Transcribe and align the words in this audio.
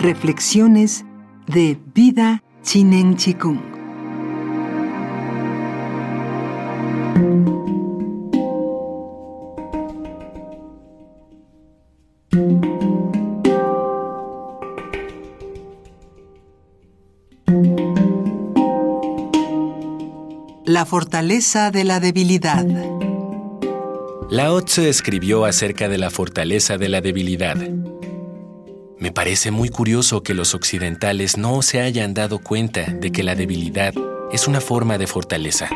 Reflexiones 0.00 1.04
de 1.46 1.78
Vida 1.94 2.42
Chinen 2.62 3.18
Chikung. 3.18 3.60
La 20.64 20.86
fortaleza 20.86 21.70
de 21.70 21.84
la 21.84 22.00
debilidad. 22.00 22.64
Lao 24.30 24.62
Tzu 24.62 24.80
escribió 24.80 25.44
acerca 25.44 25.90
de 25.90 25.98
la 25.98 26.08
fortaleza 26.08 26.78
de 26.78 26.88
la 26.88 27.02
debilidad. 27.02 27.58
Me 29.00 29.12
parece 29.12 29.50
muy 29.50 29.70
curioso 29.70 30.22
que 30.22 30.34
los 30.34 30.54
occidentales 30.54 31.38
no 31.38 31.62
se 31.62 31.80
hayan 31.80 32.12
dado 32.12 32.38
cuenta 32.38 32.82
de 32.82 33.10
que 33.10 33.22
la 33.22 33.34
debilidad 33.34 33.94
es 34.30 34.46
una 34.46 34.60
forma 34.60 34.98
de 34.98 35.06
fortaleza. 35.06 35.70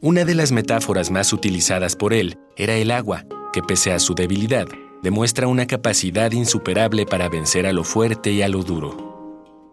Una 0.00 0.24
de 0.24 0.34
las 0.34 0.52
metáforas 0.52 1.10
más 1.10 1.34
utilizadas 1.34 1.96
por 1.96 2.14
él 2.14 2.38
era 2.56 2.76
el 2.76 2.90
agua, 2.90 3.26
que 3.52 3.62
pese 3.62 3.92
a 3.92 3.98
su 3.98 4.14
debilidad, 4.14 4.66
demuestra 5.02 5.48
una 5.48 5.66
capacidad 5.66 6.32
insuperable 6.32 7.04
para 7.04 7.28
vencer 7.28 7.66
a 7.66 7.74
lo 7.74 7.84
fuerte 7.84 8.32
y 8.32 8.40
a 8.40 8.48
lo 8.48 8.62
duro. 8.62 9.66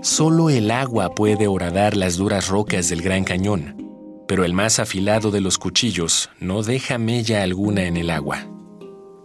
Solo 0.00 0.48
el 0.48 0.70
agua 0.70 1.12
puede 1.12 1.48
horadar 1.48 1.96
las 1.96 2.16
duras 2.16 2.46
rocas 2.46 2.88
del 2.88 3.02
Gran 3.02 3.24
Cañón, 3.24 4.24
pero 4.28 4.44
el 4.44 4.52
más 4.52 4.78
afilado 4.78 5.32
de 5.32 5.40
los 5.40 5.58
cuchillos 5.58 6.30
no 6.38 6.62
deja 6.62 6.98
mella 6.98 7.42
alguna 7.42 7.82
en 7.82 7.96
el 7.96 8.10
agua. 8.10 8.53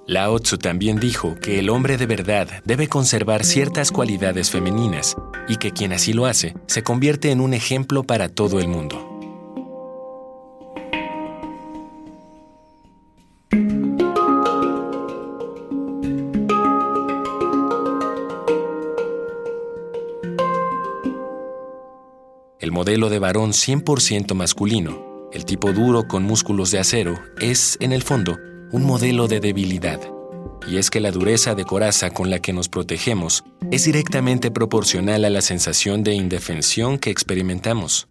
Lao 0.10 0.40
Tzu 0.40 0.58
también 0.58 1.00
dijo 1.00 1.36
que 1.36 1.60
el 1.60 1.70
hombre 1.70 1.96
de 1.96 2.08
verdad 2.08 2.48
debe 2.66 2.88
conservar 2.88 3.44
ciertas 3.44 3.92
cualidades 3.92 4.50
femeninas 4.50 5.16
y 5.48 5.58
que 5.58 5.70
quien 5.70 5.94
así 5.94 6.14
lo 6.14 6.26
hace 6.26 6.56
se 6.66 6.82
convierte 6.82 7.30
en 7.30 7.40
un 7.40 7.54
ejemplo 7.54 8.02
para 8.02 8.28
todo 8.28 8.60
el 8.60 8.68
mundo. 8.68 9.06
El 22.60 22.72
modelo 22.72 23.12
de 23.12 23.20
varón 23.20 23.52
100% 23.52 24.34
masculino, 24.34 25.30
el 25.32 25.46
tipo 25.46 25.72
duro 25.72 26.08
con 26.08 26.24
músculos 26.24 26.72
de 26.72 26.80
acero, 26.80 27.20
es, 27.40 27.78
en 27.80 27.92
el 27.92 28.02
fondo, 28.02 28.40
un 28.72 28.84
modelo 28.84 29.28
de 29.28 29.40
debilidad. 29.40 30.00
Y 30.68 30.78
es 30.78 30.90
que 30.90 31.00
la 31.00 31.12
dureza 31.12 31.56
de 31.56 31.66
coraza 31.66 32.12
con 32.12 32.30
la 32.30 32.40
que 32.40 32.54
nos 32.54 32.70
protegemos 32.70 33.44
es 33.72 33.86
directamente 33.86 34.52
proporcional 34.52 35.26
a 35.26 35.30
la 35.30 35.42
sensación 35.42 36.04
de 36.04 36.14
indefensión 36.14 37.00
que 37.00 37.10
experimentamos. 37.10 38.08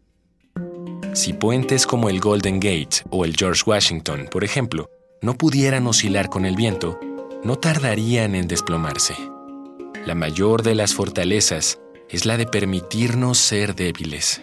Si 1.14 1.32
puentes 1.32 1.86
como 1.86 2.08
el 2.08 2.20
Golden 2.20 2.60
Gate 2.60 3.04
o 3.10 3.24
el 3.24 3.36
George 3.36 3.62
Washington, 3.66 4.28
por 4.30 4.44
ejemplo, 4.44 4.90
no 5.22 5.34
pudieran 5.34 5.86
oscilar 5.86 6.28
con 6.28 6.44
el 6.44 6.56
viento, 6.56 6.98
no 7.44 7.56
tardarían 7.56 8.34
en 8.34 8.48
desplomarse. 8.48 9.14
La 10.06 10.14
mayor 10.14 10.62
de 10.62 10.74
las 10.74 10.94
fortalezas 10.94 11.78
es 12.08 12.24
la 12.24 12.36
de 12.36 12.46
permitirnos 12.46 13.38
ser 13.38 13.74
débiles. 13.74 14.42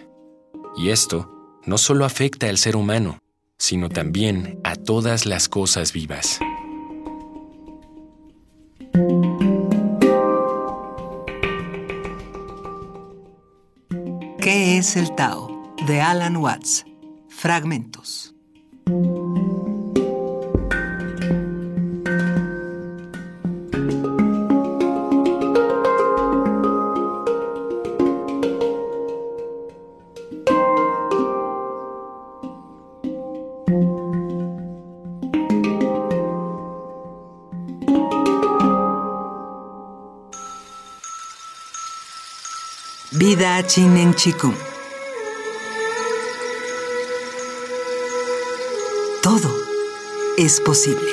Y 0.76 0.90
esto 0.90 1.30
no 1.64 1.78
solo 1.78 2.04
afecta 2.04 2.48
al 2.48 2.58
ser 2.58 2.76
humano, 2.76 3.18
sino 3.58 3.88
también 3.88 4.60
a 4.64 4.76
todas 4.76 5.26
las 5.26 5.48
cosas 5.48 5.92
vivas. 5.92 6.38
¿Qué 14.40 14.78
es 14.78 14.96
el 14.96 15.12
Tao? 15.16 15.74
De 15.86 16.00
Alan 16.00 16.36
Watts. 16.36 16.84
Fragmentos. 17.28 18.35
Vida 43.12 43.64
Chinen 43.64 44.14
Chikung. 44.14 44.54
Todo 49.22 49.48
es 50.36 50.60
posible. 50.60 51.06